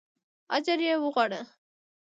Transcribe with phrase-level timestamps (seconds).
[0.55, 1.41] اجر یې غواړه.